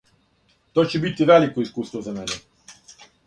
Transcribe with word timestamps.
То 0.77 0.85
ће 0.93 1.01
бити 1.03 1.27
велико 1.31 1.65
искуство 1.67 2.03
за 2.07 2.17
мене. 2.17 2.39